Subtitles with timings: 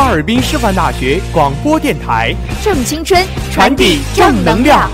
[0.00, 2.34] 哈尔滨师范大学广播电台，
[2.64, 4.90] 正青春，传递正能量。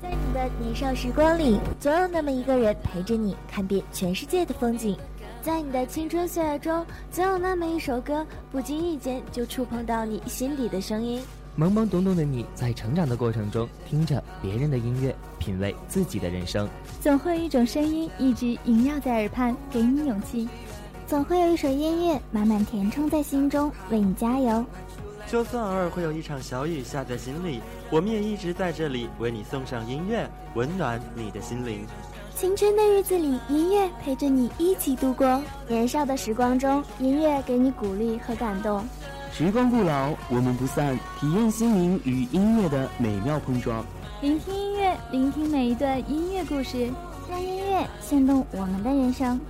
[0.00, 4.96] 在你的年少时光里，总有那么一个人陪着你看遍全世界的风景；
[5.42, 11.20] 在你的青春岁月中，总有那么一首歌，不经意间就触碰到你心底的声音。
[11.56, 16.68] 懵懵懂懂的你在成长的过程中，听着别人的音乐，品味自己的人生。
[17.00, 20.48] 总会有一种声音一直萦绕在耳畔，给你勇气；
[21.06, 24.64] 总会有一首音乐满满填充在心中，为你加油。
[25.28, 31.86] 就算偶尔会有一场小雨下在心里，我们也一直在这里为你送上音乐，温暖你的心灵。
[32.34, 38.84] 青春的日子里，音乐陪着你一起度过；年少的时光中，音乐给你鼓励和感动。
[39.36, 43.84] 时光不老，我们不散，体验心灵与音乐的美妙碰撞。
[44.20, 46.88] 聆听音乐，聆听每一段音乐故事，
[47.28, 49.40] 让音乐牵动我们的人生。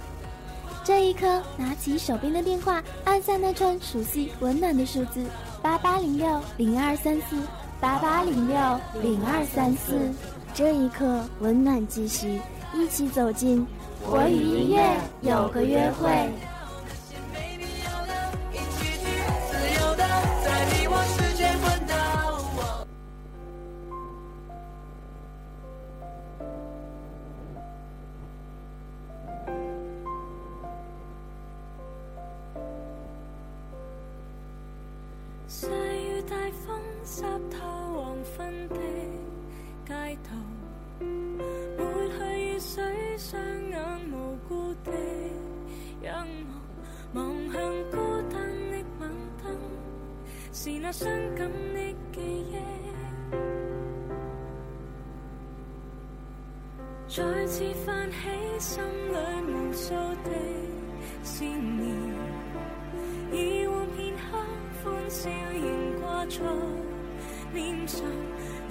[0.83, 5.23] 这一刻，拿起手边的电话，按下那串熟悉温暖的数字：
[5.61, 7.37] 八八零六零二三四，
[7.79, 8.57] 八八零六
[9.03, 10.11] 零二三四。
[10.55, 12.41] 这一刻，温暖继续，
[12.73, 13.67] 一起走进
[14.07, 16.31] 我与音乐有个约会。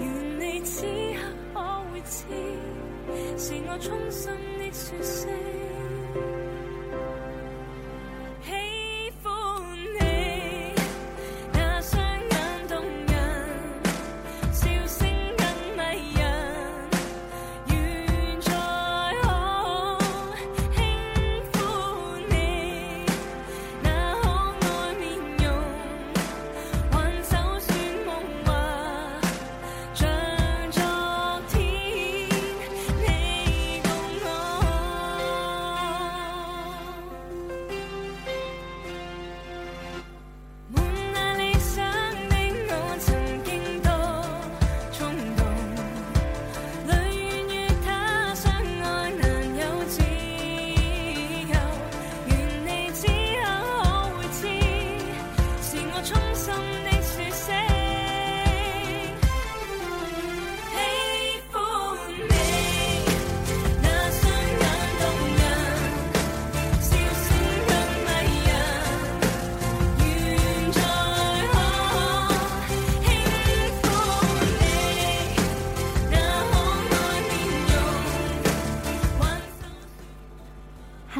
[0.00, 1.20] 愿，你此刻
[1.54, 1.60] 可
[1.92, 2.24] 会知，
[3.38, 5.53] 是我衷心的说声。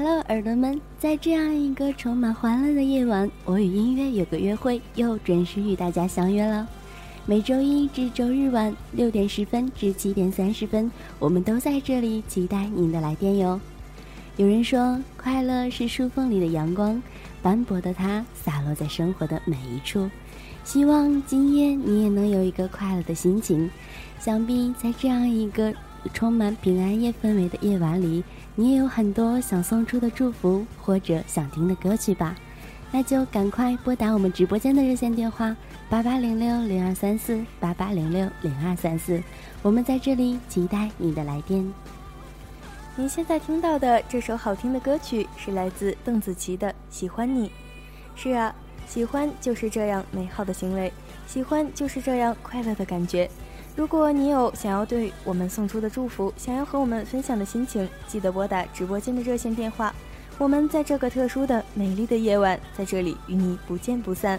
[0.07, 6.69] Hello，耳朵们，在这样一个充满欢乐的夜晚，我与音乐有个约会又准时与大家相约了。
[7.25, 13.59] 每周一至周日晚六点十分至七点三十分，我们都在这里期待您的来电哟。
[14.37, 17.03] 有人说，快乐是树缝里的阳光，
[17.41, 20.11] 斑驳的它洒落在生活的每一处。
[20.65, 23.71] 希望今夜你也能有一个快乐的心情。
[24.19, 25.73] 想必在这样一个
[26.13, 28.23] 充满平安夜氛围的夜晚里，
[28.57, 32.37] 你也有很多想送出的祝福或者想听的歌曲吧？
[32.93, 35.55] 那就赶快拨打我们直播间的热线电话。
[35.91, 39.21] 八八零六零二三四八八零六零二三四，
[39.63, 41.73] 我们在这里期待你的来电。
[42.97, 47.49] 您现在听到的这首好听的歌曲是来自邓紫棋的《喜欢你》。
[48.15, 48.55] 是啊，
[48.87, 50.93] 喜欢就是这样美好的行为，
[51.27, 53.29] 喜欢就是这样快乐的感觉。
[53.77, 59.93] 如果你有想要对我们送出的祝福，想要和我们分享的心情，记得拨打直播间的热线电话。
[60.39, 64.39] 我们在这个特殊的美丽的夜晚，在这里与你不见不散。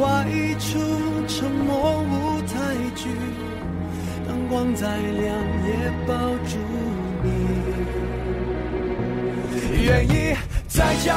[0.00, 0.78] 画一出
[1.28, 2.54] 沉默舞台
[2.96, 3.10] 剧。
[4.26, 5.36] 灯光再亮
[5.68, 6.14] 也抱
[6.48, 6.56] 住
[7.22, 7.28] 你。
[9.84, 10.34] 愿意
[10.68, 11.12] 在角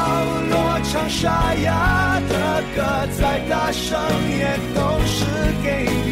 [0.50, 2.84] 落唱沙哑的歌，
[3.18, 3.98] 再大声
[4.38, 5.24] 也都是
[5.64, 6.12] 给你。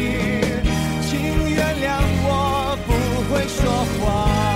[1.02, 1.10] 请
[1.50, 1.86] 原谅
[2.24, 2.90] 我不
[3.28, 3.60] 会说
[4.00, 4.51] 话。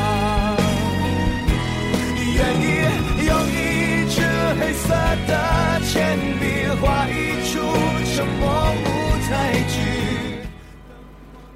[4.58, 4.88] 黑色
[5.28, 7.60] 的铅笔画一出
[8.06, 10.48] 沉默舞台剧。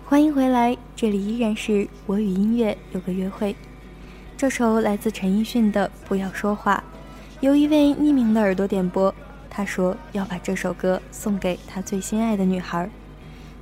[0.05, 3.57] 欢迎回来，这里依然是我与音乐有个约会。
[4.37, 6.85] 这首来自陈奕迅的《不要说话》，
[7.41, 9.15] 由一位匿名的耳朵点播。
[9.49, 12.89] 他说要把这首歌送给他最心爱的女孩。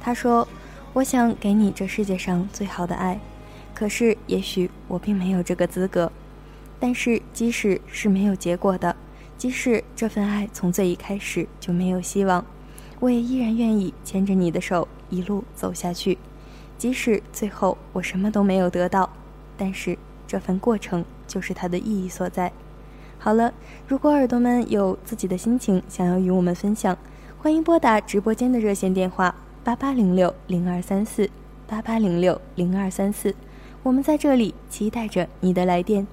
[0.01, 0.47] 他说
[0.93, 3.21] ：“我想给你这世界上最好的爱，
[3.73, 6.11] 可是也许我并没有这个资格。
[6.81, 8.95] 但是即使是没有结果的，
[9.39, 12.45] 即使这份爱从最一开始就没有希望，
[13.01, 16.19] 我也依然愿意牵着你的手一路走下去。
[16.77, 19.09] 即使最后我什么都没有得到，
[19.57, 19.97] 但是。”
[20.29, 22.53] 这份过程就是它的意义所在。
[23.19, 23.55] 好了，
[23.87, 26.95] 如果耳朵们有自己的心情想要与我们分享，
[27.39, 31.31] 欢迎拨打直播间的热线电话八八零六零二三四
[31.67, 33.35] 八八零六零二三四，
[33.83, 36.07] 我们在这里期待着你的来电。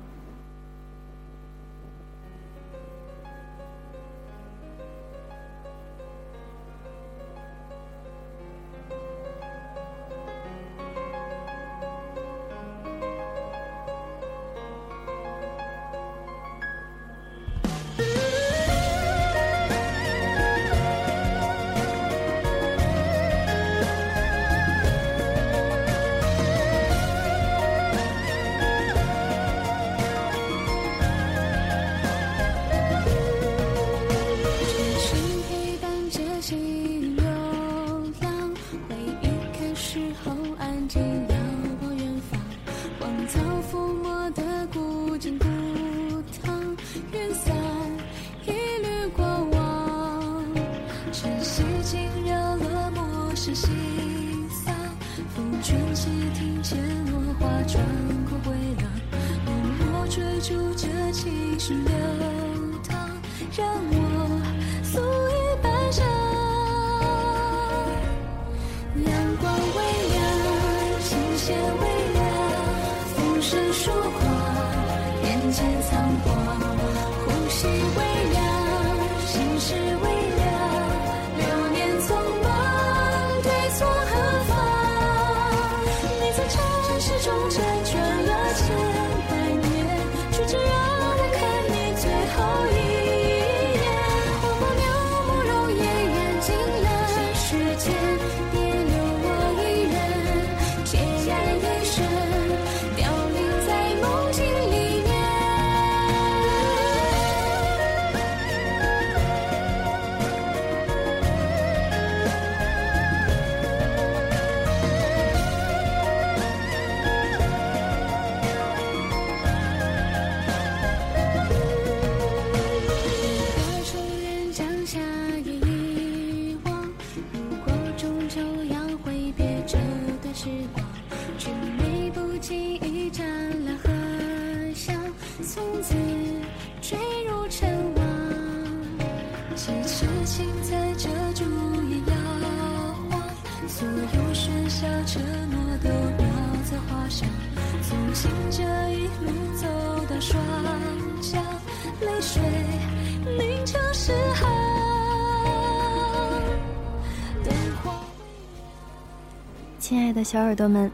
[160.26, 160.92] 小耳朵们，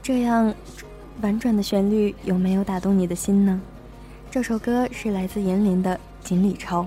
[0.00, 0.54] 这样
[1.20, 3.60] 婉转的旋律有没有打动你的心呢？
[4.30, 6.82] 这首歌是来自严林的《锦鲤抄》，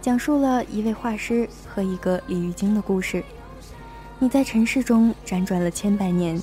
[0.00, 3.24] 讲述了一位画师和一个鲤鱼精的故事。
[4.20, 6.40] 你在尘世中辗转了千百年，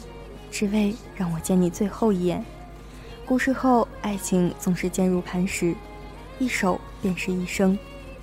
[0.52, 2.44] 只为让我见你最后一眼。
[3.26, 5.74] 故事后，爱情总是坚如磐石，
[6.38, 7.80] 一守便是一生，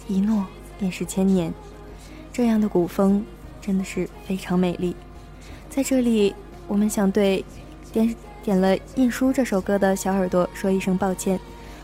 [0.07, 0.45] 一诺
[0.79, 1.51] 便是千年。
[2.31, 3.25] 这样的古风
[3.59, 4.95] 真的是非常美丽。
[5.77, 6.35] 在这里，
[6.67, 7.45] 我们想对
[7.93, 11.39] 点点了印书这首歌的小耳朵说一声抱歉，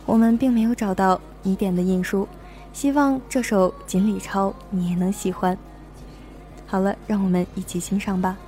[0.06, 2.26] 我们并没有找到你点的印书，
[2.72, 5.54] 希望这首《锦鲤抄》你也能喜欢。
[6.66, 8.38] 好了，让我们一起欣赏吧。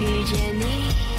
[0.00, 1.09] 遇见你。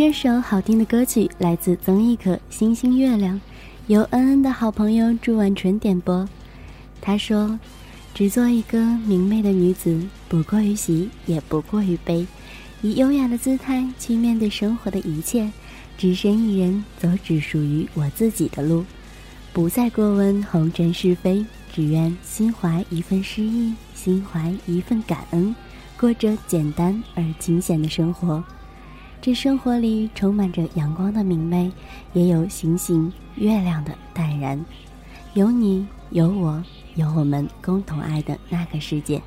[0.00, 3.36] 这首好听的歌曲来自曾轶可《星星月亮》，
[3.86, 6.26] 由恩恩的好朋友朱婉纯点播。
[7.02, 7.60] 他说
[8.14, 12.26] ：“只做一个明媚的女子，不过于喜，也不过于悲，
[12.80, 15.52] 以优雅的姿态去面对生活的一切，
[15.98, 18.86] 只身一人走只属于我自己的路，
[19.52, 25.54] 不再过问红尘是非，只愿心怀一份诗意，心怀一份感恩，
[25.98, 28.42] 过着简单而清闲的生活。”
[29.22, 31.70] 这生活里充满着阳光的明媚，
[32.14, 34.58] 也有星星、月亮的淡然。
[35.34, 36.62] 有你，有我，
[36.94, 39.20] 有我们共同爱的那个世界。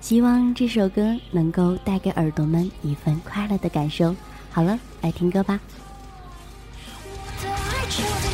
[0.00, 4.14] 希望这首歌能够带给耳朵们一份快乐的感受。
[4.48, 5.58] 好了，来听歌吧。
[6.86, 8.25] 我的爱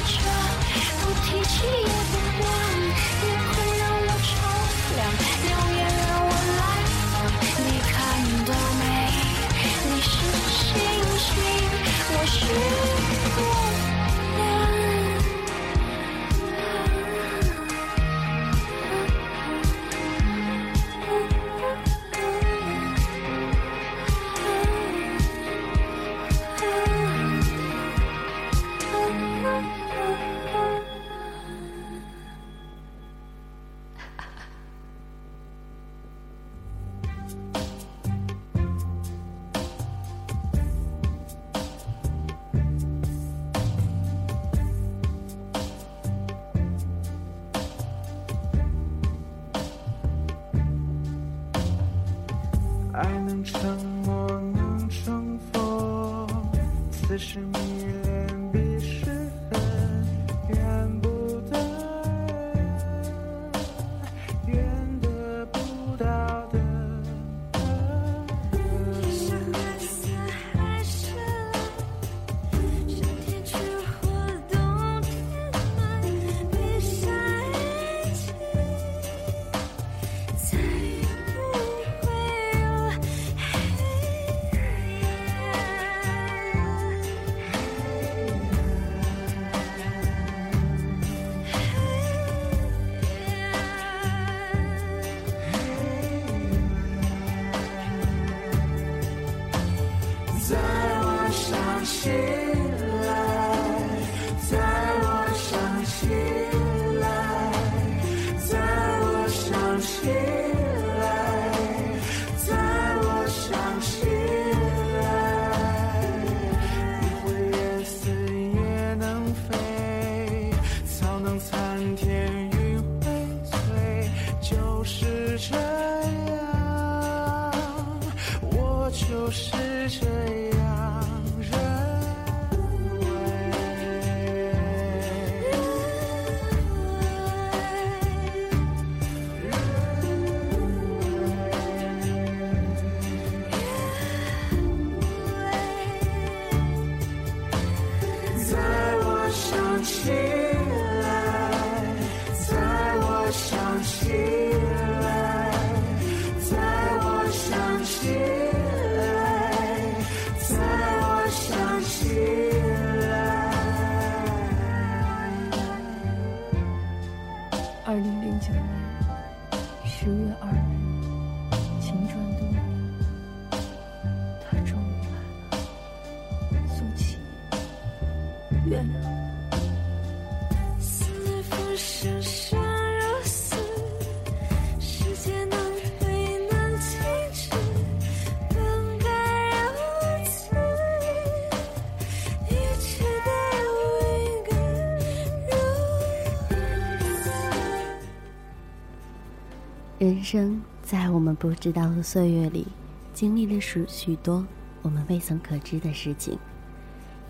[200.23, 202.67] 生在我们不知道的岁月里，
[203.13, 204.47] 经历了许许多
[204.81, 206.39] 我们未曾可知的事情。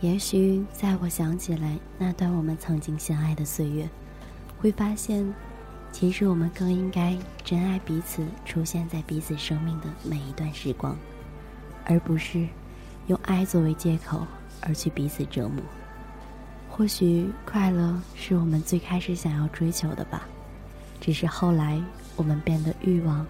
[0.00, 3.88] 也许在我想起来那段我们曾经相爱的岁月，
[4.58, 5.32] 会发现，
[5.92, 10.96] 其实我们更应该珍爱彼此出现在彼此生命的每一段时光，
[11.84, 12.46] 而不是
[13.06, 14.26] 用爱作为借口
[14.60, 15.62] 而去彼此折磨。
[16.68, 20.26] 或许快乐是我们最开始想要追求的吧，
[21.00, 21.80] 只是后来
[22.16, 23.26] 我们变得欲望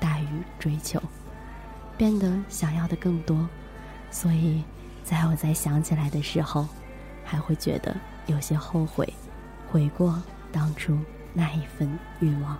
[0.00, 0.26] 大于
[0.58, 1.00] 追求，
[1.96, 3.48] 变得想要的更多，
[4.10, 4.62] 所以。
[5.04, 6.68] 在我再想起来的时候，
[7.24, 9.10] 还会觉得有些后悔，
[9.70, 10.98] 悔过当初
[11.32, 12.58] 那一份欲望。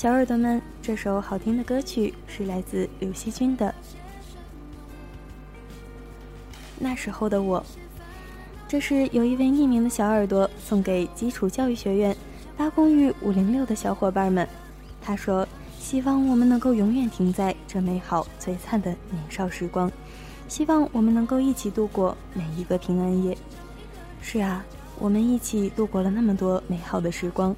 [0.00, 3.66] 小耳朵们，这首好听的歌曲是来自刘惜君的
[6.78, 7.60] 《那时候的我》。
[8.66, 12.16] 这是有一位匿名的小耳朵送给基础教育学院
[12.56, 14.48] 八公寓五零六的小伙伴们。
[15.02, 15.46] 他说
[15.78, 19.92] ：“希望我们能够永远停在这美好璀璨的年少时光，
[20.48, 23.36] 希望我们能够一起度过每一个平安夜。”
[24.22, 24.64] 是啊，
[24.98, 27.54] 我们一起度过了那么多美好的时光，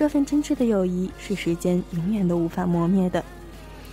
[0.00, 3.22] 这份真挚的友谊是时间永远都无法磨灭的。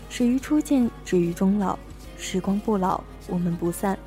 [0.09, 1.77] 始于初见，止于终老，
[2.17, 3.99] 时光不老，我们不散。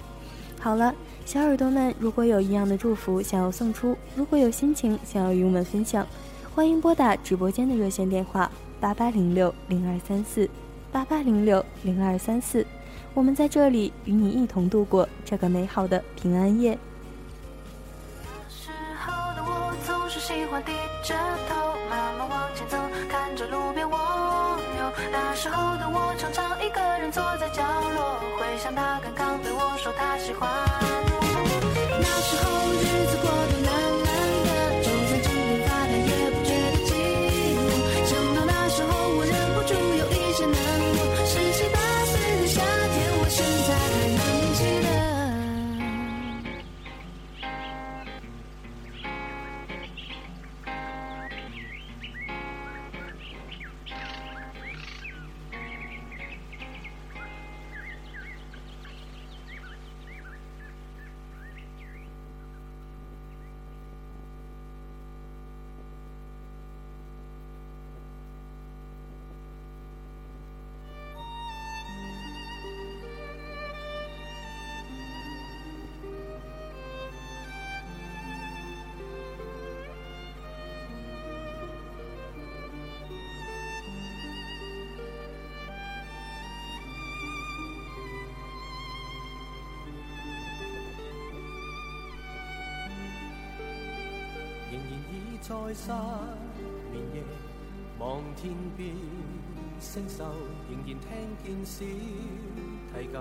[0.59, 0.95] 好了，
[1.27, 6.07] 小耳朵们，如果有一样的祝福想要送出，如果有心情想要与我们分享，
[6.55, 10.49] 欢迎拨打直播间的热线电话八八零六零二三四
[10.91, 12.67] 八八零六零二三四，
[13.13, 16.79] 我们在这里与你一同度过这个美好的平安夜。
[20.11, 20.73] 是喜欢低
[21.05, 21.15] 着
[21.49, 21.55] 头，
[21.89, 22.77] 慢慢往前走，
[23.09, 23.97] 看着路边蜗
[24.75, 24.93] 牛。
[25.13, 31.21] 那时候的我常常一个人坐在角落，回想他刚刚对我说他喜欢我。
[32.03, 33.31] 那时候日子过
[95.51, 95.91] 然倚在失
[96.93, 97.25] 眠夜，
[97.99, 98.95] 望天边
[99.81, 100.23] 星宿，
[100.69, 101.01] 仍然听
[101.43, 101.85] 见小
[102.93, 103.15] 提琴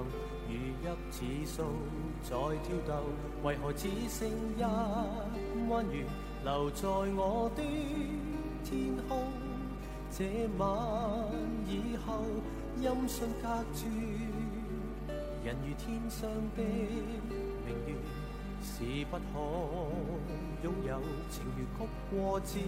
[0.47, 0.51] 如
[0.83, 1.57] 泣似诉
[2.21, 2.91] 在挑逗，
[3.43, 4.61] 為何只剩一
[5.69, 6.05] 弯月
[6.43, 7.63] 留在我的
[8.63, 9.17] 天空？
[10.11, 10.23] 這
[10.59, 10.67] 晚
[11.67, 12.25] 以後，
[12.79, 13.87] 音訊隔絕，
[15.43, 16.61] 人如天上的。
[18.79, 19.21] 是不可
[20.63, 22.59] 擁有，情如曲過只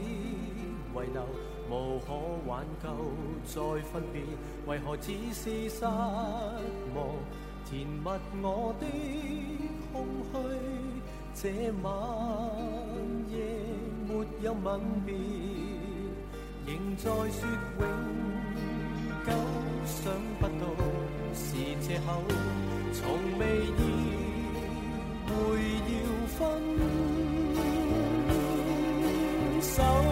[0.93, 1.23] 遺留，
[1.69, 2.11] 無可
[2.45, 2.85] 挽救
[3.45, 4.15] 再分別，
[4.67, 7.15] 為何只是失望？
[7.65, 8.03] 填密
[8.41, 8.85] 我的
[9.93, 10.35] 空虛，
[11.33, 11.47] 這
[11.81, 11.89] 晚
[13.29, 13.33] 夜
[14.05, 15.09] 沒有吻別，
[16.67, 17.47] 仍在說
[17.79, 17.87] 永
[19.25, 19.31] 久，
[19.85, 20.65] 想不到
[21.33, 22.21] 是借口，
[22.91, 23.45] 從未
[23.77, 24.20] 意。
[26.41, 26.49] 會要
[29.53, 30.10] 分手，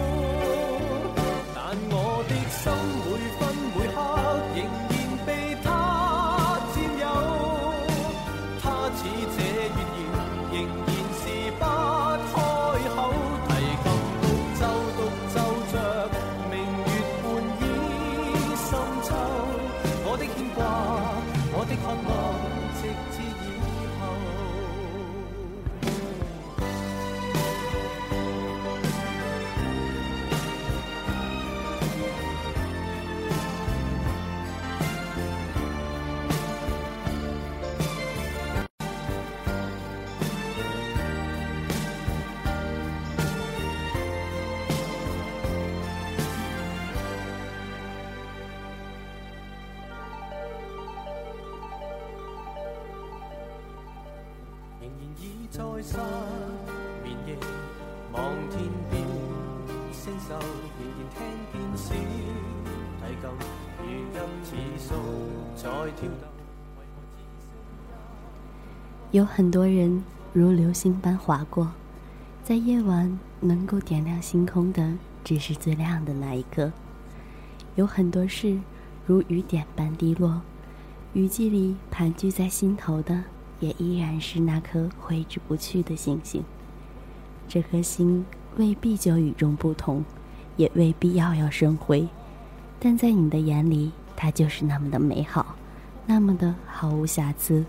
[69.40, 71.72] 很多人如流星般划过，
[72.44, 74.92] 在夜晚能够点亮星空的，
[75.24, 76.70] 只是最亮的那一颗。
[77.74, 78.60] 有很多事
[79.06, 80.42] 如雨点般滴落，
[81.14, 83.24] 雨季里盘踞在心头的，
[83.60, 86.44] 也依然是那颗挥之不去的星星。
[87.48, 88.22] 这颗星
[88.58, 90.04] 未必就与众不同，
[90.58, 92.06] 也未必耀耀生辉，
[92.78, 95.56] 但在你的眼里，它就是那么的美好，
[96.04, 97.64] 那么的毫无瑕疵。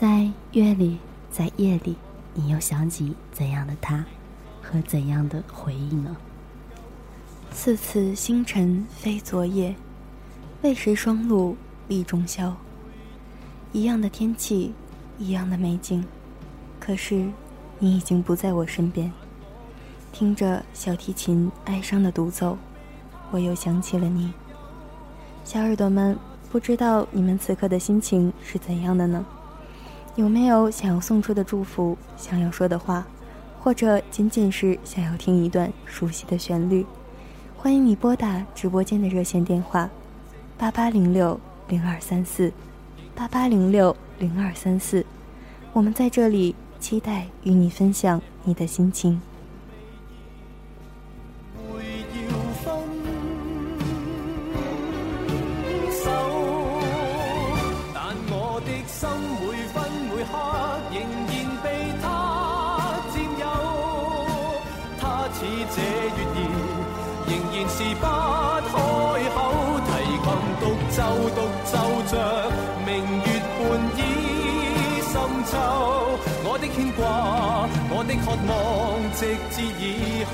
[0.00, 0.96] 在月里，
[1.28, 1.96] 在夜里，
[2.32, 4.04] 你又想起怎样的他，
[4.62, 6.16] 和怎样的回忆呢？
[7.50, 9.74] 似此星辰非昨夜，
[10.62, 11.56] 为谁双露
[11.88, 12.54] 立中宵？
[13.72, 14.72] 一样的天气，
[15.18, 16.04] 一样的美景，
[16.78, 17.28] 可是
[17.80, 19.12] 你已经不在我身边。
[20.12, 22.56] 听着小提琴哀伤的独奏，
[23.32, 24.32] 我又想起了你。
[25.44, 26.16] 小耳朵们，
[26.52, 29.26] 不知道你们此刻的心情是怎样的呢？
[30.18, 33.06] 有没有想要送出的祝福，想要说的话，
[33.60, 36.84] 或者仅仅是想要听一段熟悉的旋律？
[37.56, 39.88] 欢迎你拨打直播间的热线电话：
[40.58, 42.52] 八八零六零二三四，
[43.14, 45.06] 八八零六零二三四。
[45.72, 49.22] 我们在这里期待与你分享你的心情。
[77.97, 80.33] 我的渴望，直至以后。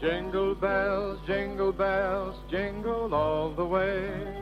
[0.00, 4.41] Jingle bells, jingle bells, jingle all the way.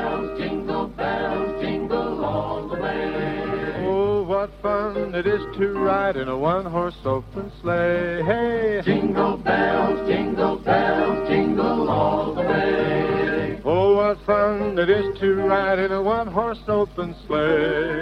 [5.21, 8.23] it is to ride in a one-horse open sleigh.
[8.23, 13.61] Hey, jingle bells, jingle bells, jingle all the way.
[13.63, 18.01] Oh, what fun it is to ride in a one-horse open sleigh.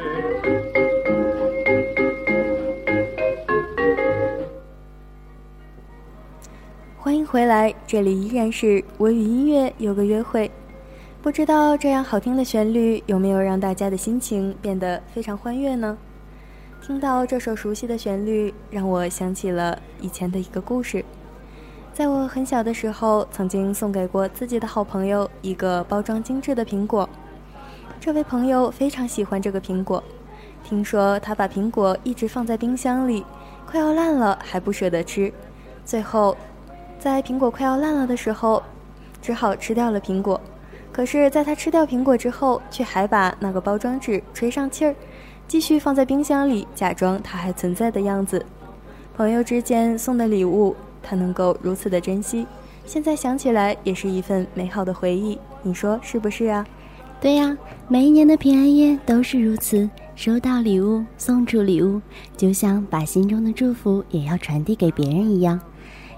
[6.98, 10.50] 欢迎回来，这里依然是我与音乐有个约会。
[11.22, 15.98] 不知道这样好听的旋律有没有让大家的心情变得非常欢悦呢？
[16.82, 21.04] 听到这首熟悉的旋律，让我想起了以前的一个故事。
[21.94, 27.08] 在我很小的时候，曾经送给过自己的好朋友一个包装精致的苹果。
[28.00, 30.02] 这位朋友非常喜欢这个苹果，
[30.64, 33.26] 听说他把苹果一直放在冰箱里，
[33.68, 35.32] 快要烂了还不舍得吃，
[35.86, 36.36] 最后。
[36.98, 38.62] 在苹果快要烂了的时候，
[39.22, 40.40] 只好吃掉了苹果。
[40.92, 44.94] 可是，在他吃掉苹果之后，却还把那个包装纸吹上气儿，
[45.50, 48.46] 继续放在冰箱里，假装它还存在的样子。
[49.18, 52.46] 朋友之间送的礼物，他能够如此的珍惜，
[52.86, 55.40] 现在想起来也是一份美好的回忆。
[55.64, 56.64] 你说是不是啊？
[57.20, 62.00] 对呀，每一年的平安夜都是如此，收到礼物，送出礼物，
[62.38, 65.60] 就像把心中的祝福也要传递给别人一样。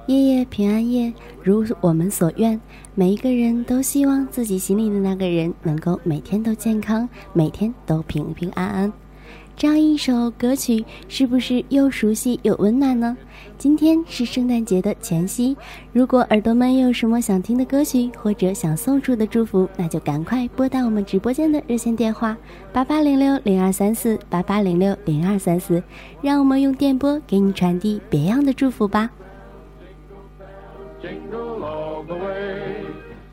[0.07, 2.59] 夜夜平安夜，如我们所愿，
[2.95, 8.91] 每一个人都希望自己心里的那个人能够每天都健康，每天都平平安安。
[9.61, 13.15] 这样一首歌曲，是不是又熟悉又温暖呢？
[13.59, 15.55] 今天是圣诞节的前夕，
[15.93, 22.35] 如果耳朵们有什么想听的歌曲，或者想送出的祝福，那就赶快拨打我们直播间的热线电话
[22.73, 25.83] 八八零六零二三四八八零六零二三四，
[26.23, 29.11] 让我们用电波给你传递别样的祝福吧。
[31.03, 32.83] jingle all the way.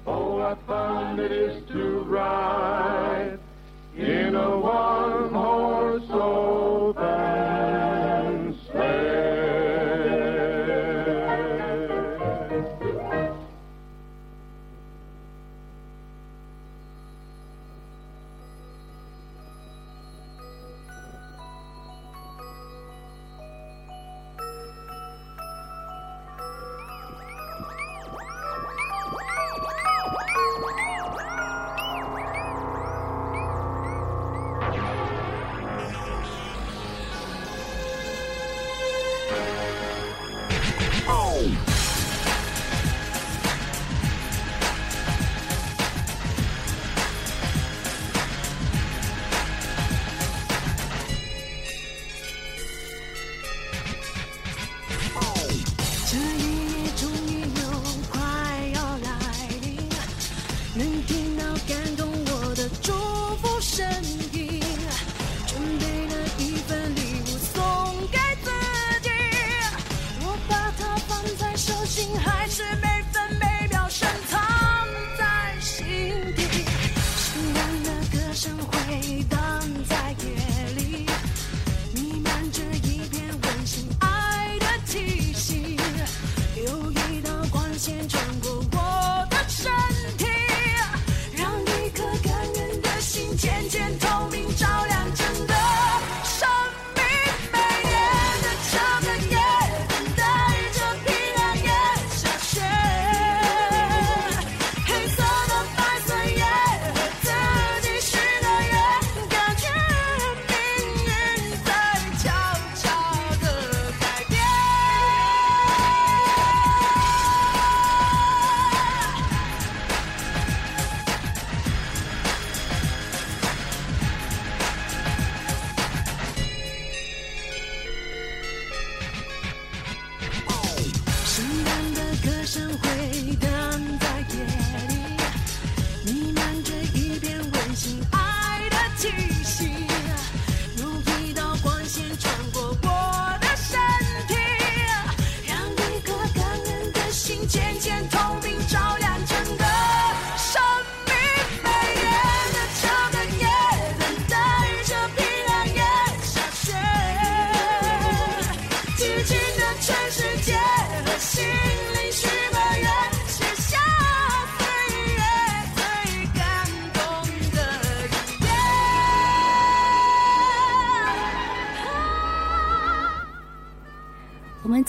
[0.04, 3.17] Oh, what fun it is to ride
[3.98, 7.27] in a one-horse open
[41.08, 41.67] 这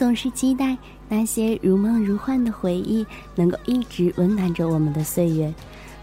[0.10, 0.76] 总是期待
[1.08, 3.06] 那些如梦如幻的回忆
[3.36, 5.54] 能够一直温暖着我们的岁月。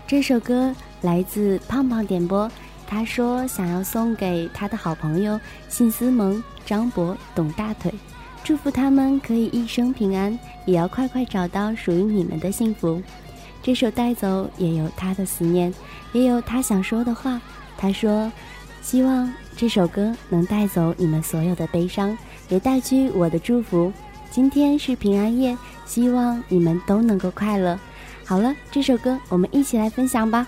[0.06, 2.48] 这首歌来自胖胖点播，
[2.86, 7.92] 他说想要送给他的好朋友信思萌、张博、董大腿，
[8.44, 13.02] 祝福他们可以一生平安，也要快快找到属于你们的幸福。
[13.60, 15.74] 这首带走也有他的思念，
[16.12, 17.40] 也有他想说的话。
[17.76, 18.30] 他说，
[18.82, 22.16] 希望这首歌能带走你们所有的悲伤，
[22.48, 23.92] 也带去我的祝福。
[24.30, 27.78] 今天是平安夜，希望你们都能够快乐。
[28.24, 30.46] 好了，这首歌我们一起来分享吧。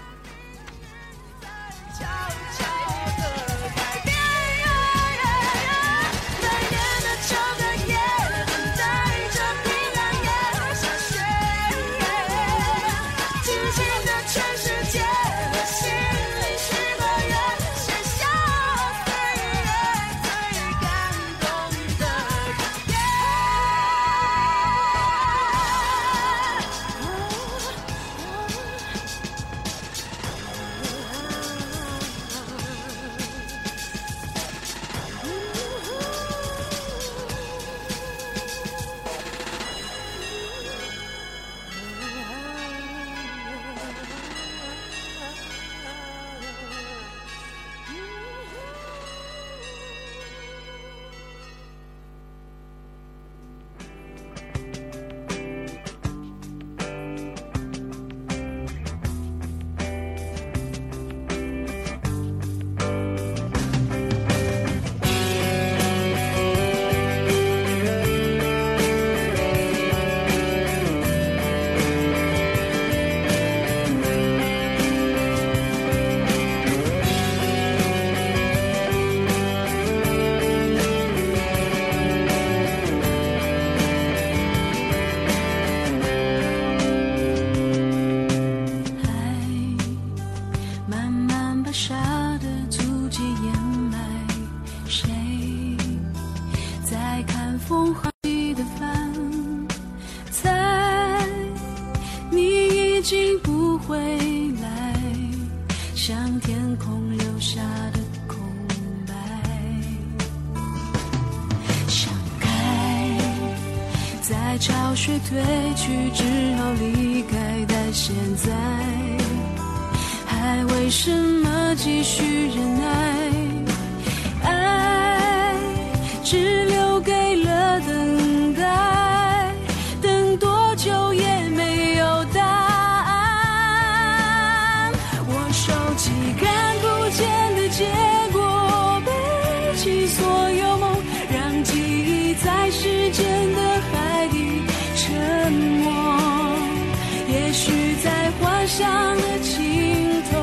[148.78, 150.38] 在幻想的尽头，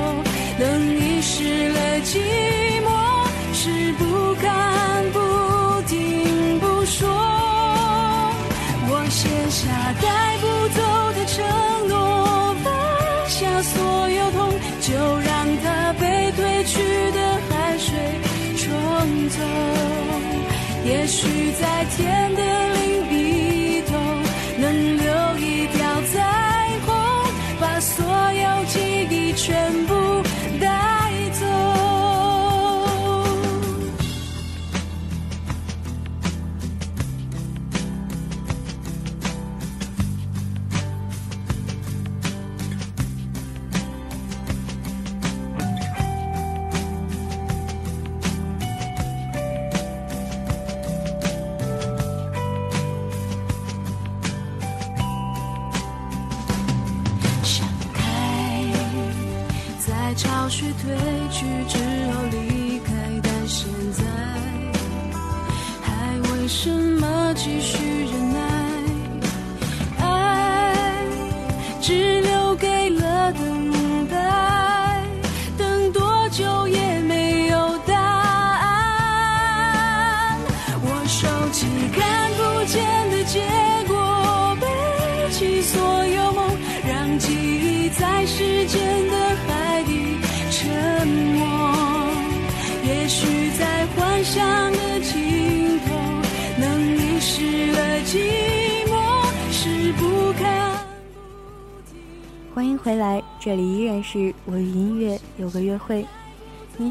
[0.59, 0.63] 能
[0.97, 2.19] 遗失了寂
[2.83, 2.89] 寞，
[3.53, 5.19] 是不看不
[5.87, 7.07] 听不说。
[8.87, 9.71] 我写下
[10.01, 10.43] 带不
[10.75, 10.81] 走
[11.13, 11.35] 的承
[11.87, 11.95] 诺，
[12.61, 12.67] 放
[13.29, 15.31] 下所有痛，就让
[15.63, 16.73] 它被退去
[17.11, 17.87] 的海水
[18.57, 18.67] 冲
[19.29, 19.39] 走。
[20.83, 22.34] 也许在天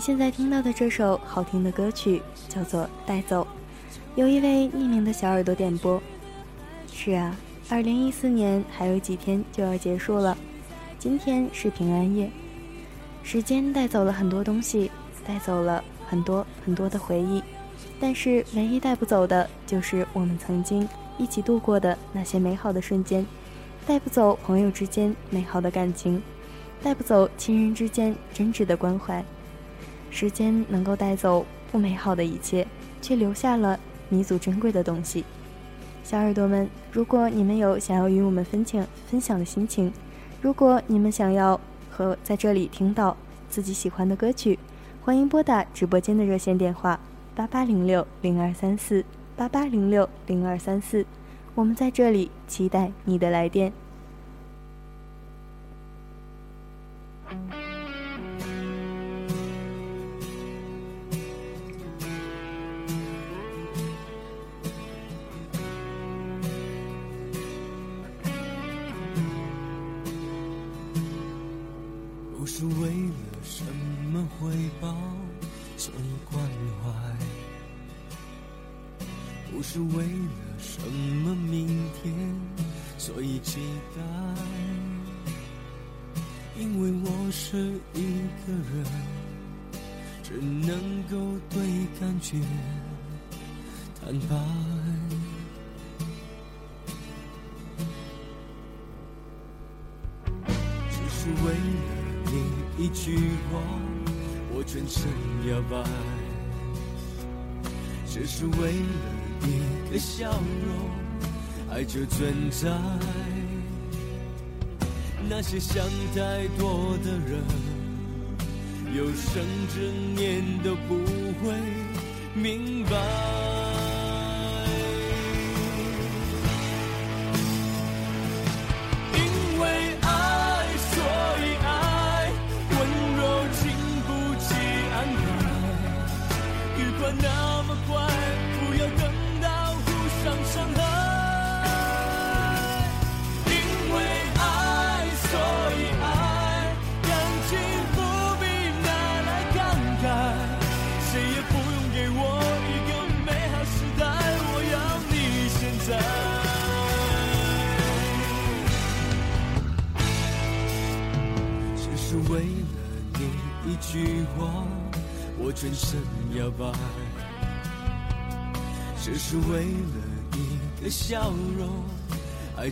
[0.04, 3.40] 现在听到的这首好听的歌曲叫做《带走》，
[4.16, 5.98] 有一位匿名的小耳朵点播。
[6.92, 7.34] 是啊，
[7.70, 10.36] 二零一四年还有几天就要结束了，
[10.98, 12.30] 今天是平安夜。
[13.22, 14.90] 时间带走了很多东西，
[15.26, 17.42] 带走了很多很多的回忆，
[17.98, 20.86] 但是唯一带不走的就是我们曾经
[21.16, 23.26] 一起度过的那些美好的瞬间。
[23.86, 26.22] 带不走朋友之间美好的感情，
[26.82, 29.24] 带不走亲人之间真挚的关怀。
[30.14, 32.64] 时间能够带走不美好的一切，
[33.02, 35.24] 却留下了弥足珍贵的东西。
[36.04, 39.92] 小耳朵们，如果你们有想要与我们分享分享的心情，
[40.40, 41.60] 如果你们想要
[41.90, 43.16] 和在这里听到
[43.50, 44.56] 自己喜欢的歌曲，
[45.02, 47.00] 欢迎拨打直播间的热线电话
[47.34, 49.04] 八八零六零二三四
[49.34, 51.04] 八八零六零二三四。
[51.56, 53.72] 我们在这里期待你的来电。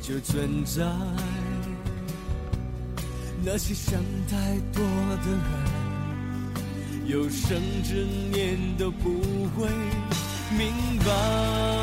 [0.02, 0.82] 就存在。
[3.44, 4.82] 那些想太多
[5.24, 5.40] 的人，
[7.06, 9.08] 有生之年都不
[9.56, 9.68] 会
[10.58, 11.81] 明白。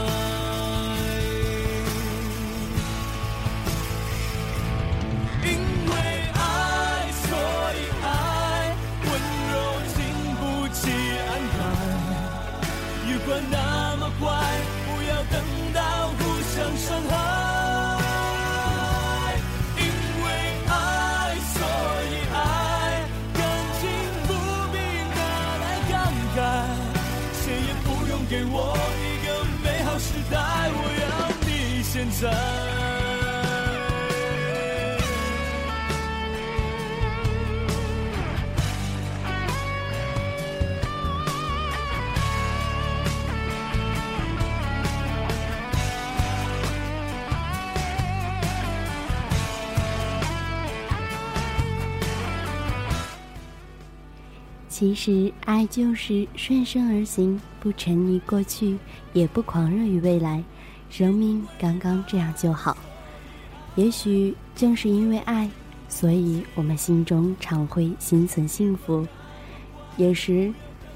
[32.19, 32.29] 在。
[54.67, 58.77] 其实，爱就是顺生而行，不沉溺过去，
[59.11, 60.41] 也不狂热于未来，
[60.89, 62.77] 生命刚刚这样就好。
[63.75, 65.49] 也许正是因为爱，
[65.87, 69.07] 所以我们心中常会心存幸福。
[69.97, 70.53] 有时，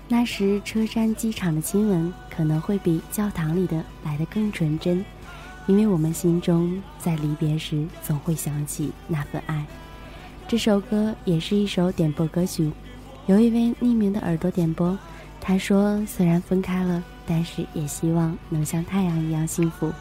[0.07, 5.03] 那时车站、机场的亲吻，可能会比教堂里的来得更纯真，
[5.67, 9.65] 因为我们心中在离别时总会想起那份爱。
[10.47, 12.71] 这首歌也是一首点播歌曲。
[13.27, 14.97] 有一位匿名的耳朵点播，
[15.39, 19.91] 他说：“虽然分开了，但是也希望能像太阳一样幸福。”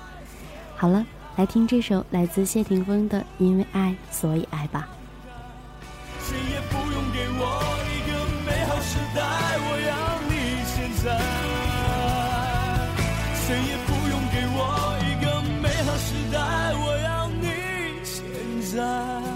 [0.77, 1.05] 好了，
[1.37, 4.89] 来听这首来自谢霆锋的《因为爱所以爱》吧。
[6.21, 7.43] 谁也不用给我
[7.89, 8.13] 一个
[8.47, 9.21] 美好时代，
[9.59, 9.93] 我要
[10.29, 10.33] 你
[10.67, 11.07] 现在。
[13.35, 14.59] 谁也不用给我
[15.03, 15.27] 一个
[15.61, 16.37] 美好时代，
[16.75, 17.47] 我要你
[18.05, 18.23] 现
[18.77, 19.32] 在。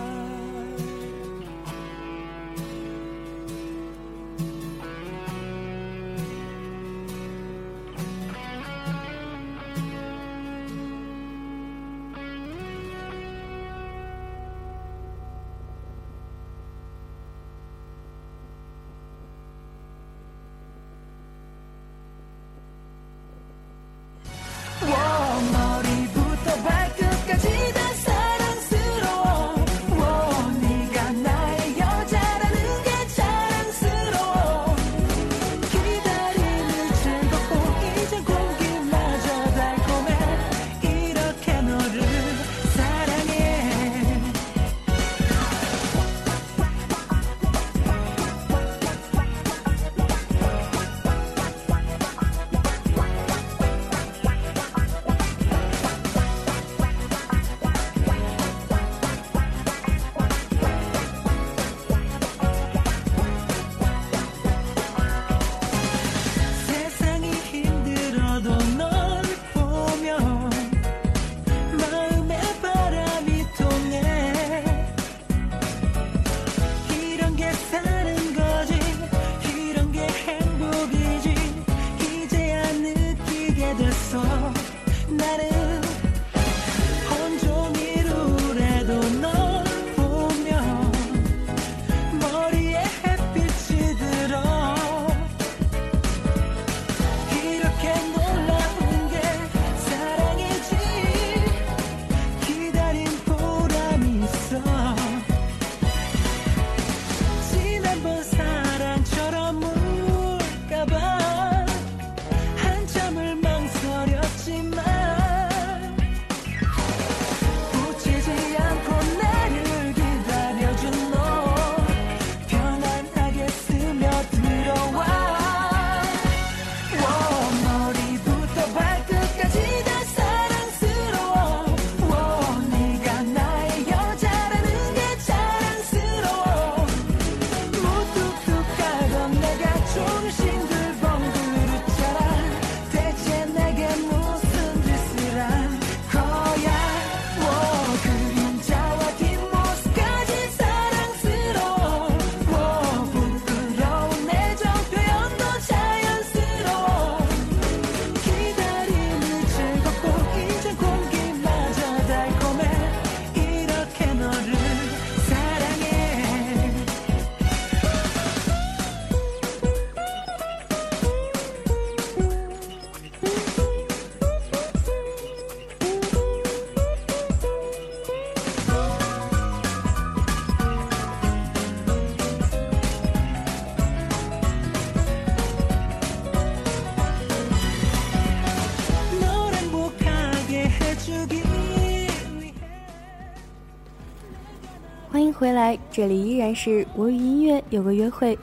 [195.96, 198.38] 这里依然是我与音乐有个约会。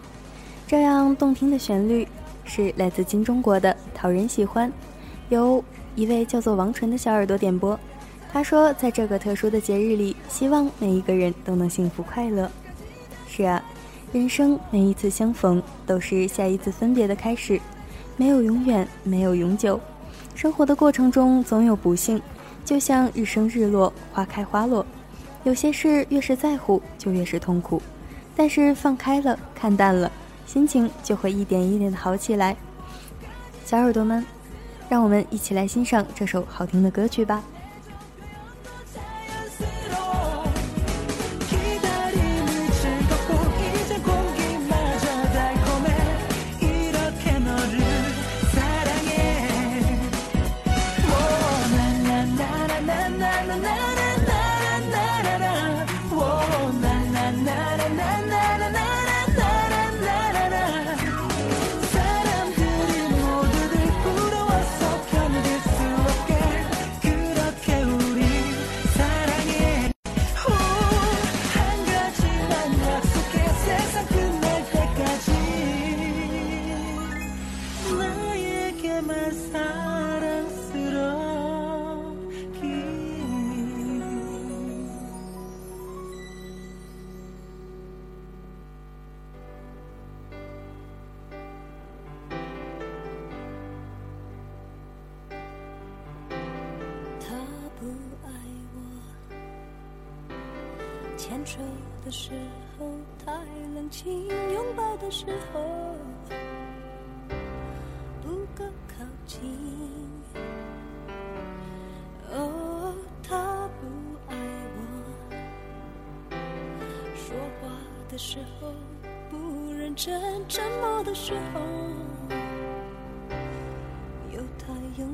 [0.65, 2.07] 这样动听的旋律
[2.45, 4.73] 是来自金钟国的，讨人喜欢。
[5.29, 7.79] 由一位叫做王纯的小耳朵点播。
[8.31, 12.49] 他说，在这个特殊的节日里，希望每一个人都能幸福快乐。
[13.27, 13.63] 是啊，
[14.11, 17.61] 人生每一次相逢都是下一次分别的开始，
[18.17, 19.79] 没有永远，没有永久。
[20.33, 22.19] 生活的过程中总有不幸，
[22.65, 24.83] 就像日升日落，花开花落。
[25.43, 27.81] 有些事越是在乎，就越是痛苦。
[28.35, 30.11] 但是放开了，看淡了，
[30.45, 32.55] 心情就会一点一点的好起来。
[33.65, 34.25] 小耳朵们，
[34.89, 37.43] 让我们一起来欣赏这首好听的歌曲吧。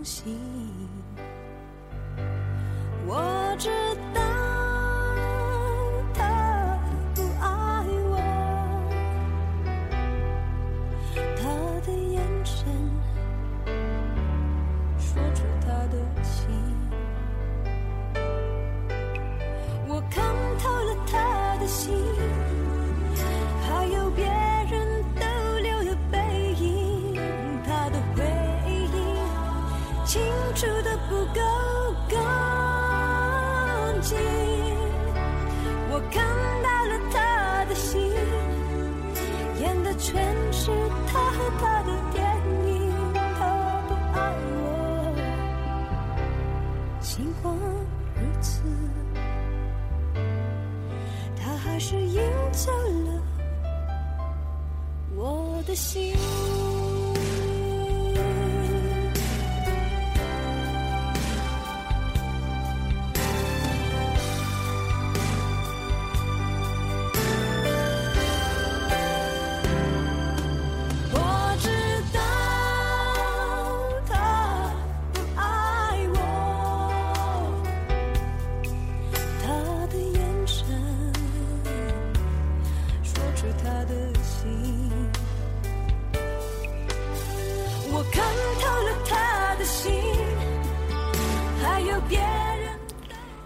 [0.10, 0.59] 心。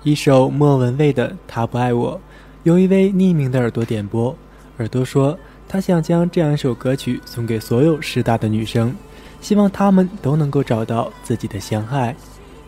[0.04, 2.18] 一首莫文蔚的《他不爱我》，
[2.64, 4.36] 由一位匿名的耳朵点播。
[4.80, 8.94] 耳朵说，他想将这样一首歌曲送给所有师大的女生，
[9.40, 12.14] 希望她们都能够找到自己的相爱。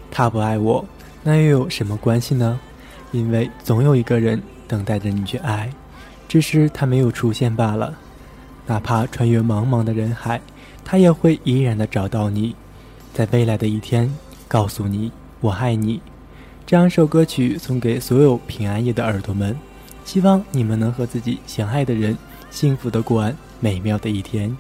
[0.09, 0.85] 他不爱我，
[1.23, 2.57] 那又有什么关系呢？
[3.11, 5.69] 因为总有一个人等待着你去爱，
[6.29, 7.93] 只是他没有出现罢了。
[8.65, 10.39] 哪怕穿越茫茫的人海，
[10.85, 12.55] 他也会依然的找到你，
[13.13, 14.09] 在未来的一天
[14.47, 15.11] 告诉你
[15.41, 15.99] 我爱你。
[16.67, 19.55] 这样一首歌曲送给所有平安夜的耳朵们，
[20.03, 22.17] 希望你们能和自己相爱的人
[22.49, 24.57] 幸福的过完美妙的一天。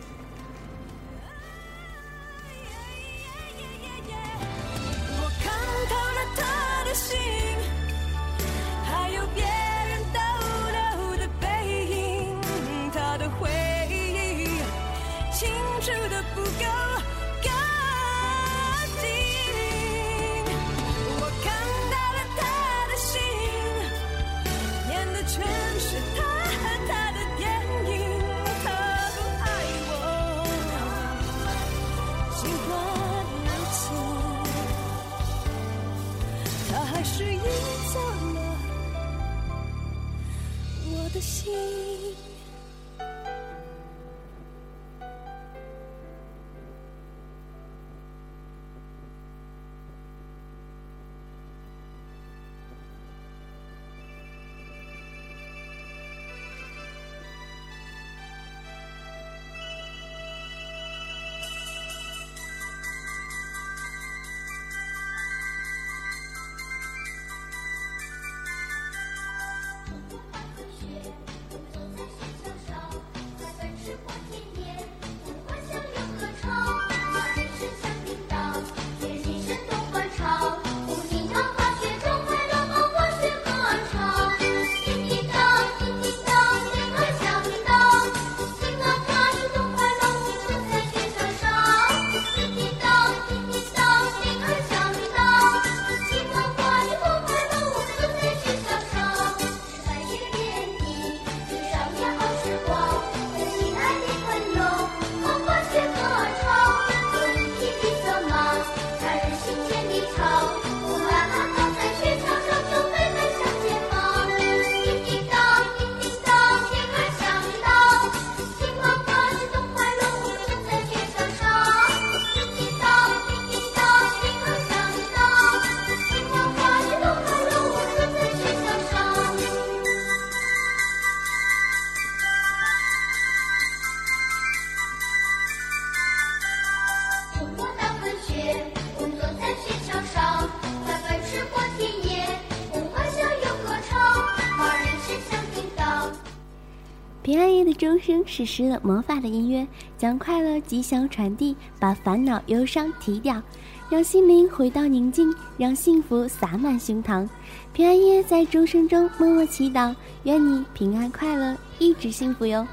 [148.35, 149.65] 实施了魔法的音乐，
[149.97, 153.41] 将快乐吉祥传递，把烦恼忧伤提掉，
[153.89, 157.25] 让心灵回到宁静，让幸福洒满胸膛。
[157.71, 162.67] 平安夜在钟声中默默祈祷，愿你平安快乐，一直幸福哟。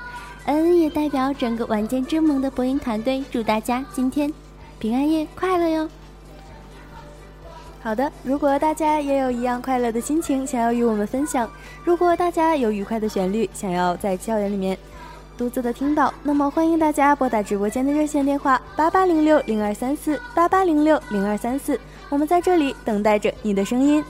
[0.47, 4.35] 恩恩也代表整个晚间之盟的播音团队，祝大家今天
[4.81, 5.89] 平安夜快乐哟。
[7.81, 11.49] 好的，如果大家也有一样快乐的心情想要与我们分享，
[11.85, 14.77] 如果大家有愉快的旋律想要在校园里面
[15.43, 21.77] 独自的听到，那么欢迎大家拨打直播间的热线电话八八零六零二三四八八零六零二三四，
[22.11, 24.05] 我们在这里等待着你的声音。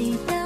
[0.00, 0.39] 你的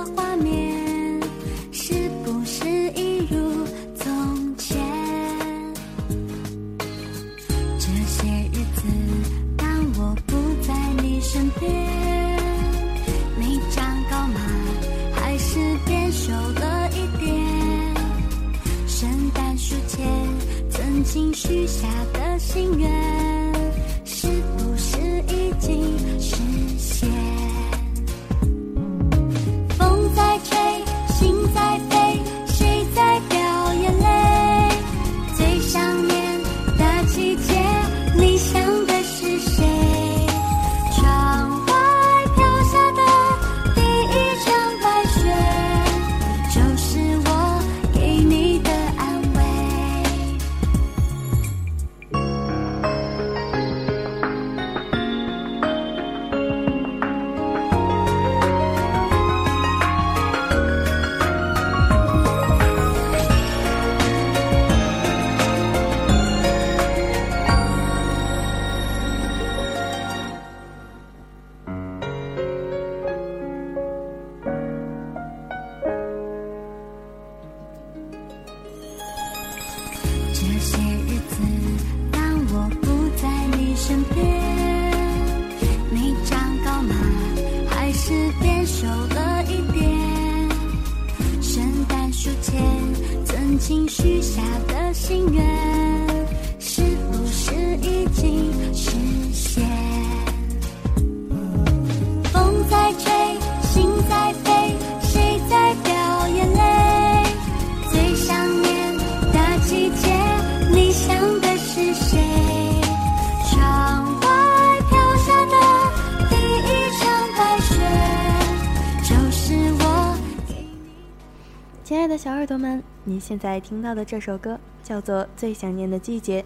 [123.06, 126.40] 您，现在听到的这首歌叫做《最想念的季节》，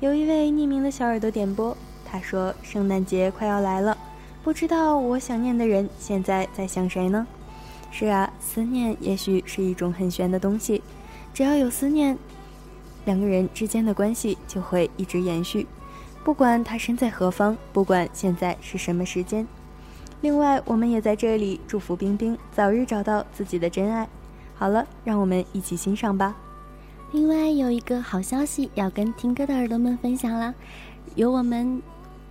[0.00, 1.76] 有一位匿名的小耳朵点播，
[2.06, 3.96] 他说：“圣诞节快要来了，
[4.42, 7.26] 不知道我想念的人现在在想谁呢？”
[7.92, 10.82] 是啊，思念也许是一种很玄的东西，
[11.34, 12.16] 只要有思念，
[13.04, 15.66] 两个人之间的关系就会一直延续，
[16.24, 19.46] 不管他身在何方，不管现在是什么时间。
[20.22, 24.08] 另外，我们也在这里祝福冰冰早日找到自己的真爱。
[24.60, 26.36] 好了，让我们一起欣赏吧。
[27.12, 30.52] 另外有一个好消息要跟听歌的耳朵们分享啦，
[31.14, 31.80] 有我们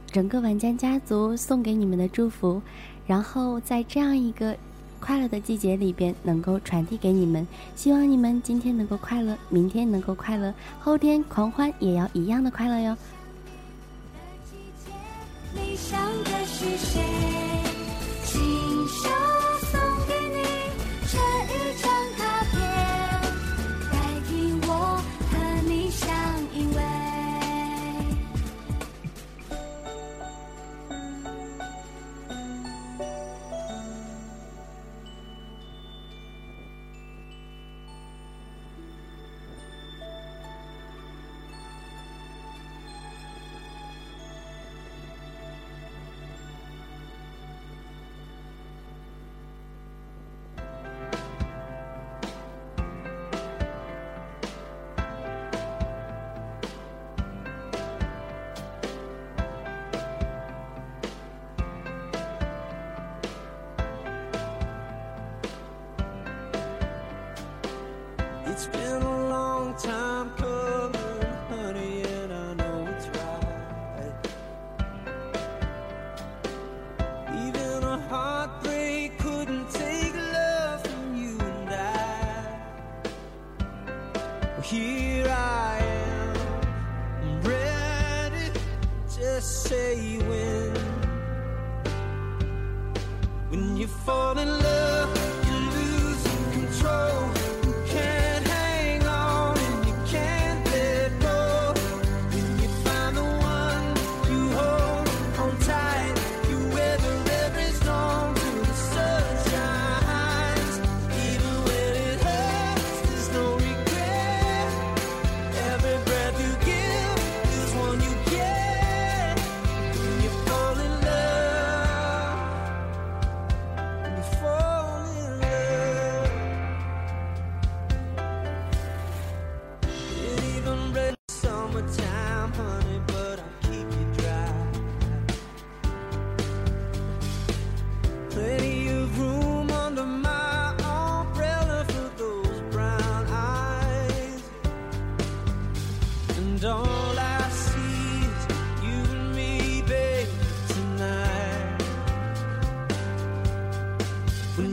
[0.06, 2.62] 整个玩家家族送给你们的祝福，
[3.08, 4.56] 然后在这样一个
[5.00, 12.96] 快乐的季节里边能够传递给你们，希望你们今天能够快乐，明天能够快乐，后天狂欢也要一样的快乐哟。
[15.52, 17.49] 你想的是谁？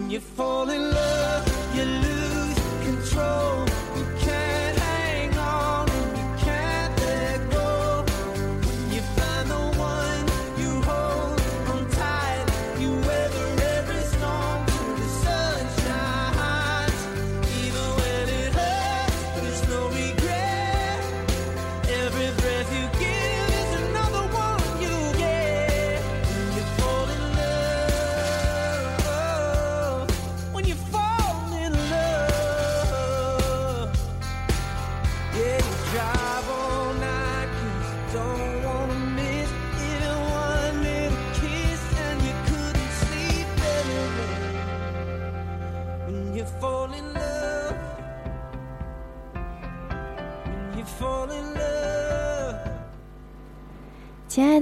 [0.07, 3.67] When you fall in love, you lose control.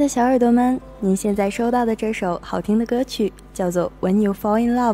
[0.04, 4.92] 的小耳朵们，您现在收到的这首好听的歌曲叫做《When You Fall in Love》，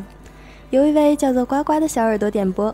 [0.70, 2.72] 有一位叫做呱呱的小耳朵点播，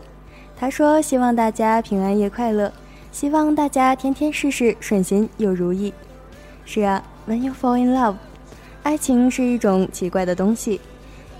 [0.55, 2.71] 他说希望大家平安夜快乐，
[3.11, 5.91] 希望大家天天事事顺心又如意。
[6.63, 8.17] 是啊，When You Fall in Love，
[8.83, 10.79] 爱情是一种奇怪的东西。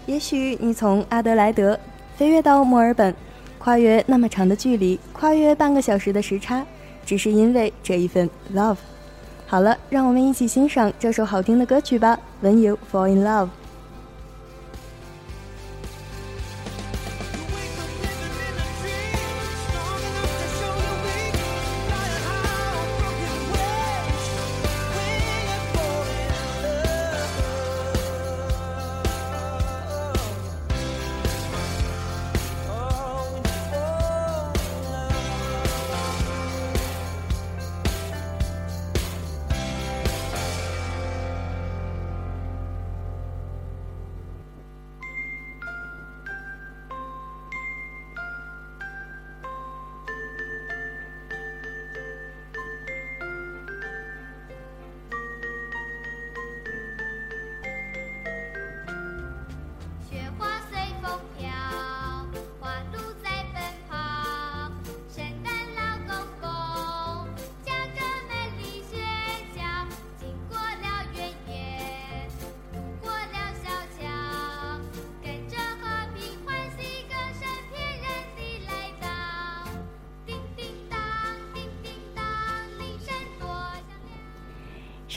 [0.07, 1.79] 也许你从阿德莱德
[2.15, 3.13] 飞跃到墨尔本，
[3.59, 6.65] 跨越那么长的距离，跨越半个小时的时差，
[7.05, 8.77] 只是因为这一份 love。
[9.49, 12.19] 好了，让我们一起欣赏这首好听的歌曲吧。
[12.43, 13.47] When you fall in love。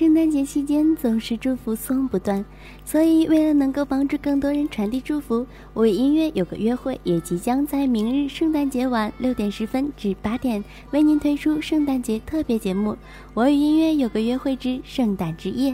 [0.01, 2.43] 圣诞节期间总是祝福送不断，
[2.87, 12.93] 所以为了能够帮助更多人传递祝福，我与音乐有个约会也即将在明日圣诞节晚六点十分至八点为您推出圣诞节特别节目
[13.35, 15.71] 《我与音乐有个约会之圣诞之夜》。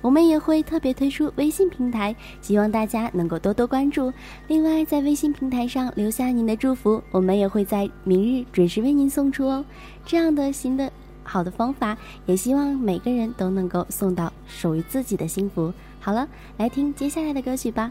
[0.00, 4.10] 我们也会特别推出微信平台，希望大家能够多多关注。
[4.48, 9.62] 另外，在微信平台上留下您的祝福，我们也会在明日准时为您送出哦。
[10.06, 10.90] 这样的新的。
[11.26, 15.72] 好的方法，也希望每个人都能够送到属于自己的幸福。
[16.00, 17.90] 好了，来听接下来的歌曲吧。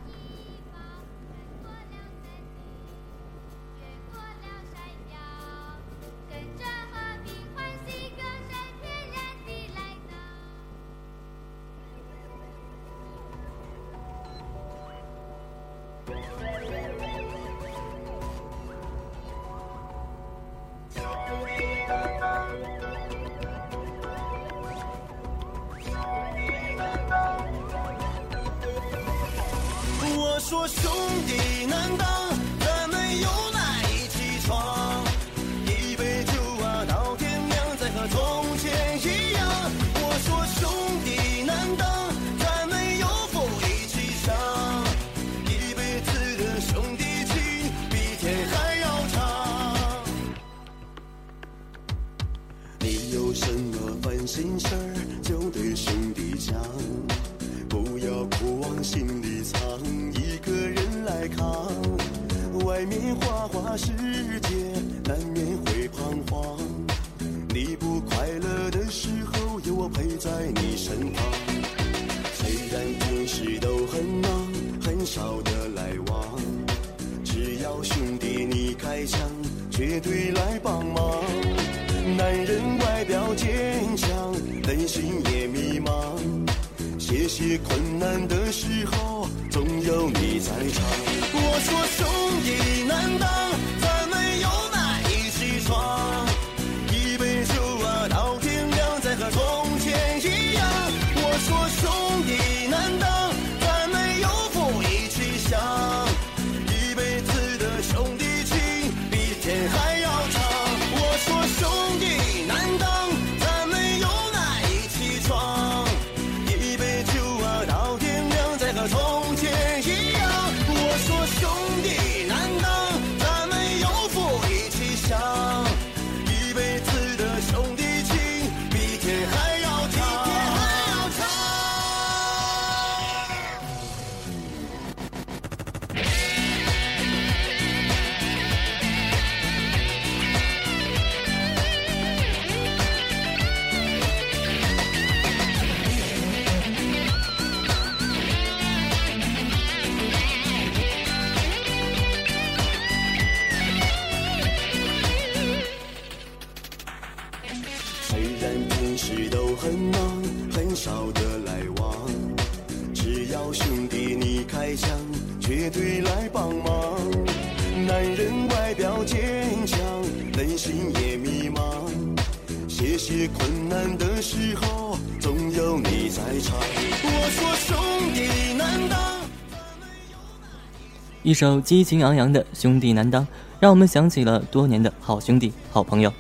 [181.36, 183.22] 首激情昂扬的《兄弟难当》，
[183.60, 186.12] 让我们想起了多年的好兄弟、好朋友，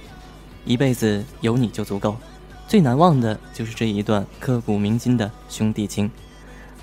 [0.66, 2.16] 一辈子有你就足够。
[2.68, 6.12] 最难忘的就是这一段刻骨铭心的兄弟情。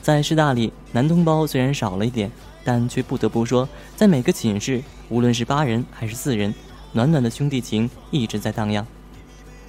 [0.01, 2.31] 在师大里，男同胞虽然少了一点，
[2.65, 6.55] 但却不得不说，在每个寝室，无论是八人还是四人，
[6.93, 8.87] 暖暖的兄弟情一直在荡漾。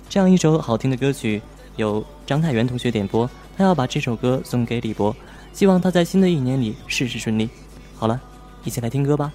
[0.07, 1.41] 这样一首好听的歌曲，
[1.75, 5.15] 由张太元同学点播，他要把这首歌送给李博，
[5.51, 7.49] 希望他在新的一年里事事顺利。
[7.95, 8.21] 好了，
[8.63, 9.31] 一起来听歌吧。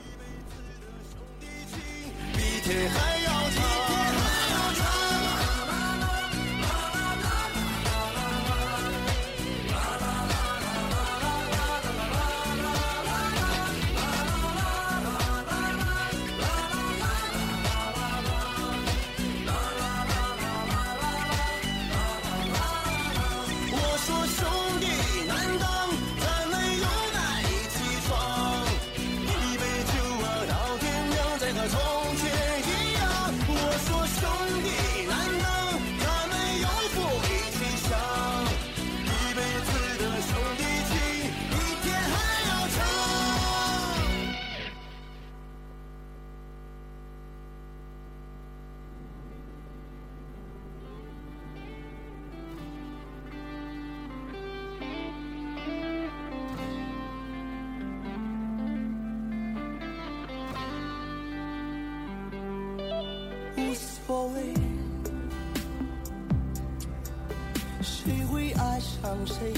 [68.18, 69.54] 谁会爱上谁，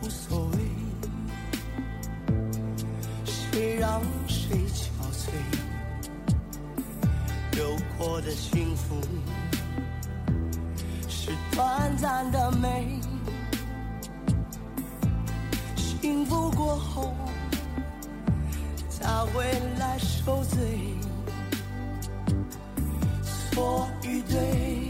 [0.00, 0.56] 无所谓，
[3.26, 5.28] 谁让谁憔悴，
[7.58, 8.98] 有过的幸福
[11.06, 12.98] 是短暂的美，
[15.76, 17.14] 幸福过后
[18.88, 19.44] 才会
[19.78, 20.80] 来受罪。
[23.52, 24.85] 错与对，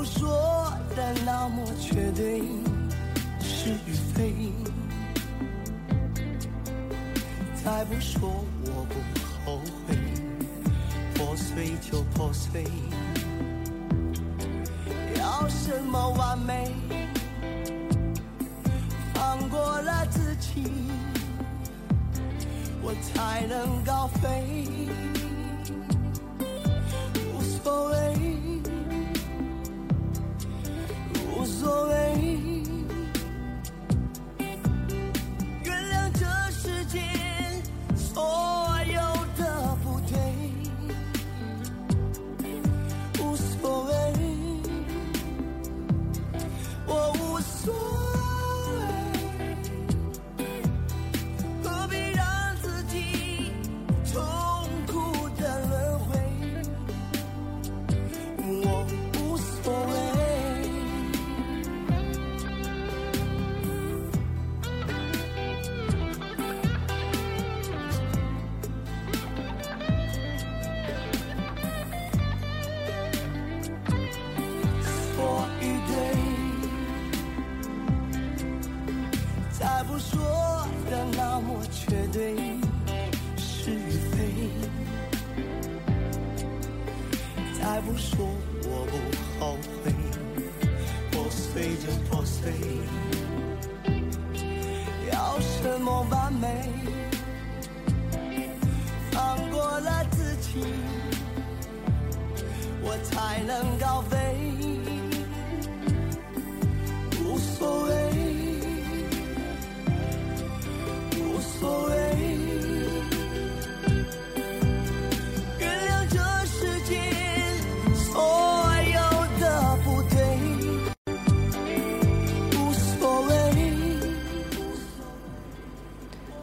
[0.00, 2.40] 不说的那么绝对，
[3.38, 4.50] 是与非，
[7.62, 8.94] 再不说我不
[9.44, 9.94] 后悔，
[11.14, 12.64] 破碎就破碎，
[15.18, 16.74] 要什么完美？
[19.12, 20.64] 放过了自己。
[22.82, 24.88] 我才能高飞。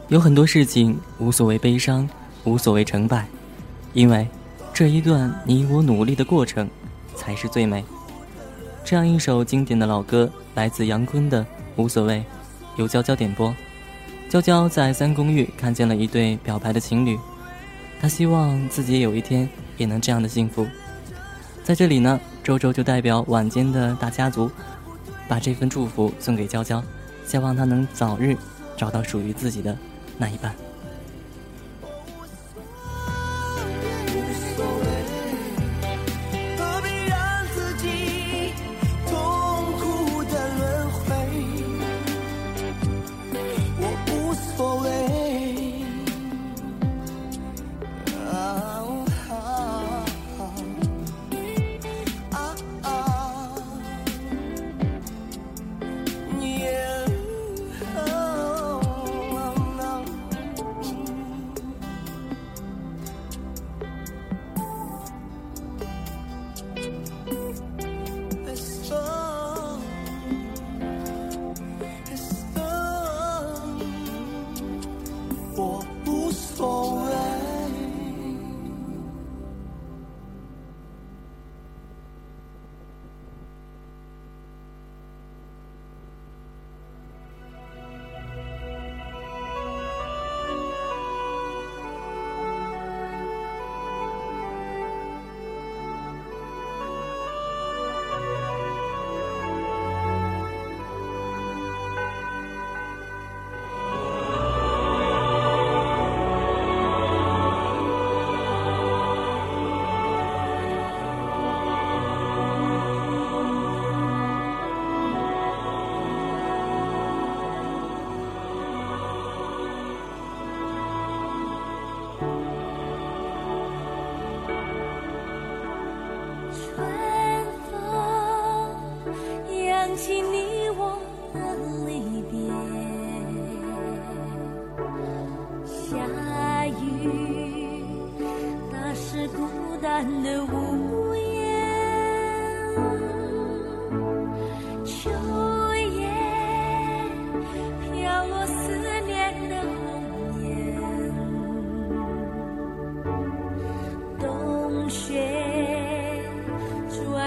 [0.10, 2.08] 有很多事情无所谓悲伤，
[2.46, 3.28] 无所谓成败，
[3.92, 4.26] 因为
[4.74, 6.70] 这一段你我努力的过程
[7.14, 7.84] 才是最美。
[8.86, 11.42] 这样一首经典的老歌，来自杨坤的
[11.76, 12.20] 《无所谓》，
[12.78, 13.54] 由娇娇点播。
[14.30, 17.20] 娇娇在三公寓看见了一对表白的情侣，
[18.00, 20.66] 她希望自己有一天也能这样的幸福。
[21.66, 24.50] 在这里呢，周周就代表晚间的大家族，
[25.28, 26.82] 把这份祝福送给娇娇，
[27.26, 28.38] 希望她能早日
[28.78, 29.78] 找到属于自己的
[30.18, 30.67] 那一半。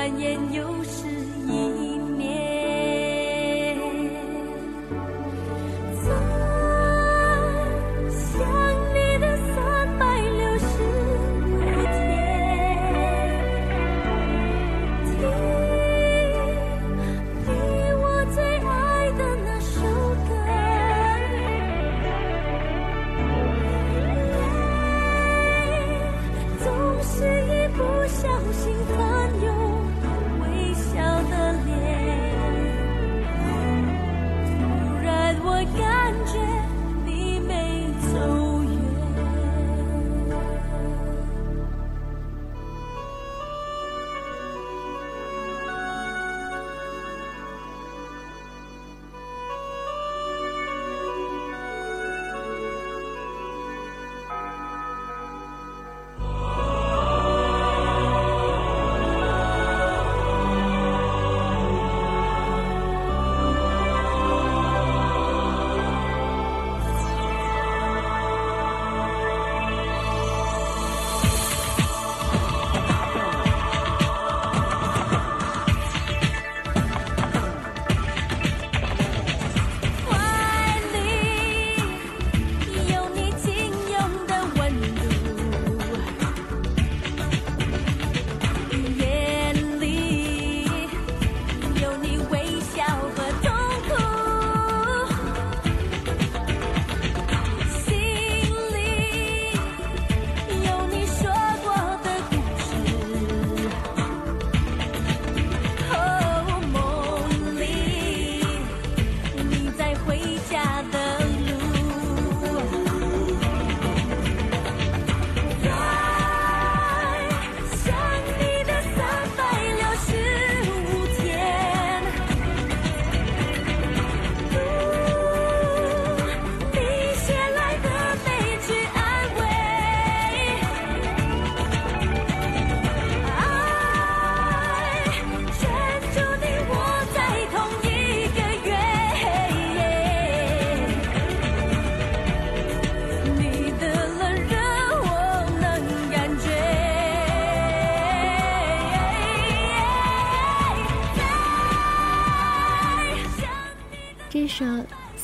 [0.01, 1.07] 转眼又是
[1.47, 1.90] 一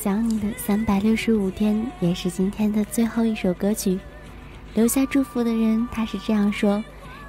[0.07, 3.99] 想你的三百六十五天》也是今天的最后一首歌曲。
[4.73, 6.81] 留下祝福的人，他是这样说：“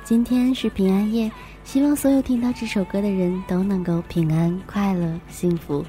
[0.05, 1.29] 今天是平安夜，
[1.65, 5.85] 希望所有听到这首歌的人都能够平安、快乐、幸福。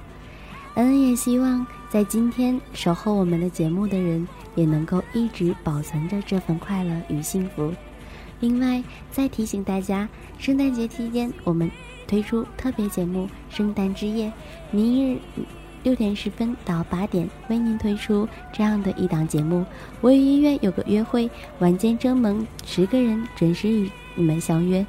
[0.73, 7.71] 恩恩也希望在今天守候我们的节目的人，也能够一直保存着这份快乐与幸福。
[8.39, 10.09] 另外，再提醒大家，
[10.39, 11.69] 圣诞节期间我们
[12.07, 14.25] 推出特别节目《圣诞之夜》，
[14.71, 15.19] 明日
[15.83, 19.65] 六点十分到八点为您推出这样的一档节目。
[20.01, 21.29] 我与音乐有个约会，
[21.59, 24.85] 晚间征盟十个人，准时与你们相约。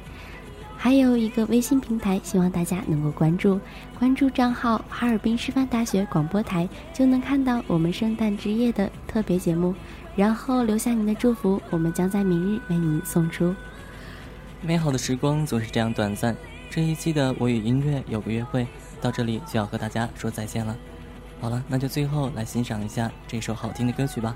[0.77, 3.59] 还有一个微信平台，希望大家能够关注，
[3.99, 9.75] 关注账号哈尔滨师范大学广播台，就能看到我们圣诞之夜的特别节目。
[10.15, 13.55] 然后留下您的祝福，我们将在明日为您送出。
[14.61, 16.35] 美好的时光总是这样短暂。
[16.69, 18.65] 这一期的我与音乐有个约会
[19.01, 20.77] 到这里就要和大家说再见了。
[21.41, 24.35] 好了，那就最后来欣赏一下这首好听的歌曲吧。